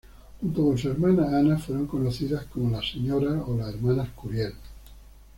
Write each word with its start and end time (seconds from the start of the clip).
Junto 0.41 0.63
con 0.65 0.77
su 0.79 0.89
hermana 0.89 1.27
Anna 1.37 1.59
fueron 1.59 1.85
conocidas 1.85 2.45
como 2.45 2.71
las 2.71 2.89
señoras 2.89 3.39
o 3.47 3.55
las 3.55 3.67
hermanas 3.75 4.09
Curiel. 4.15 4.53